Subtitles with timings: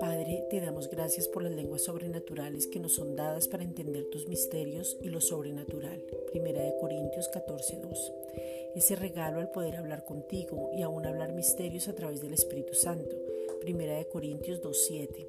[0.00, 4.26] Padre, te damos gracias por las lenguas sobrenaturales que nos son dadas para entender tus
[4.26, 6.02] misterios y lo sobrenatural.
[6.32, 8.12] Primera de Corintios 14:2.
[8.74, 13.16] Ese regalo al poder hablar contigo y aún hablar misterios a través del Espíritu Santo.
[13.60, 15.28] Primera de Corintios 2:7.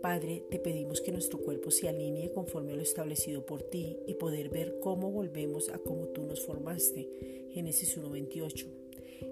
[0.00, 4.14] Padre, te pedimos que nuestro cuerpo se alinee conforme a lo establecido por ti y
[4.14, 7.48] poder ver cómo volvemos a como tú nos formaste.
[7.52, 8.79] Génesis 1:28.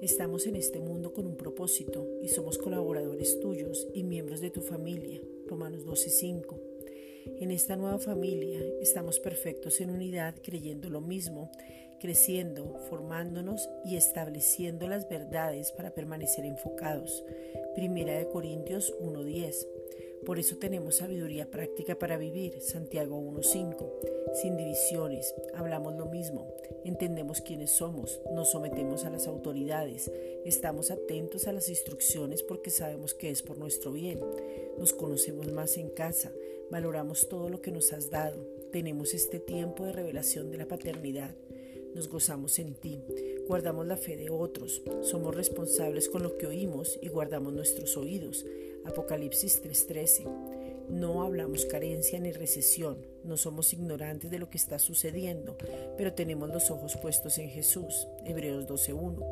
[0.00, 4.60] Estamos en este mundo con un propósito y somos colaboradores tuyos y miembros de tu
[4.60, 5.20] familia.
[5.46, 6.58] Romanos 12:5.
[7.40, 11.50] En esta nueva familia estamos perfectos en unidad, creyendo lo mismo,
[12.00, 17.24] creciendo, formándonos y estableciendo las verdades para permanecer enfocados.
[17.74, 19.66] Primera de Corintios 1:10.
[20.24, 23.90] Por eso tenemos sabiduría práctica para vivir, Santiago 1.5,
[24.40, 26.53] sin divisiones, hablamos lo mismo,
[26.84, 30.10] entendemos quiénes somos, nos sometemos a las autoridades,
[30.44, 34.20] estamos atentos a las instrucciones porque sabemos que es por nuestro bien,
[34.78, 36.32] nos conocemos más en casa,
[36.70, 41.34] valoramos todo lo que nos has dado, tenemos este tiempo de revelación de la paternidad,
[41.94, 43.00] nos gozamos en ti,
[43.46, 48.44] guardamos la fe de otros, somos responsables con lo que oímos y guardamos nuestros oídos.
[48.84, 50.63] Apocalipsis 3:13.
[50.88, 55.56] No hablamos carencia ni recesión, no somos ignorantes de lo que está sucediendo,
[55.96, 58.06] pero tenemos los ojos puestos en Jesús.
[58.24, 59.22] Hebreos 12:1.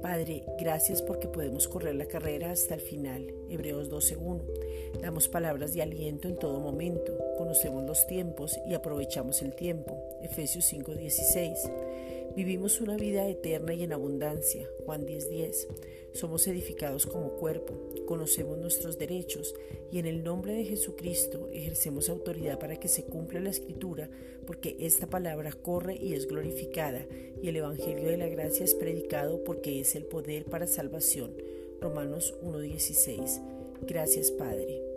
[0.00, 3.34] Padre, gracias porque podemos correr la carrera hasta el final.
[3.50, 5.00] Hebreos 12.1.
[5.02, 10.07] Damos palabras de aliento en todo momento, conocemos los tiempos y aprovechamos el tiempo.
[10.22, 12.34] Efesios 5.16.
[12.36, 14.68] Vivimos una vida eterna y en abundancia.
[14.84, 15.66] Juan 10:10.
[16.12, 17.74] Somos edificados como cuerpo,
[18.06, 19.54] conocemos nuestros derechos
[19.92, 24.08] y en el nombre de Jesucristo ejercemos autoridad para que se cumpla la escritura,
[24.46, 27.04] porque esta palabra corre y es glorificada
[27.42, 31.34] y el Evangelio de la gracia es predicado porque es el poder para salvación.
[31.80, 33.40] Romanos 1:16.
[33.82, 34.87] Gracias Padre.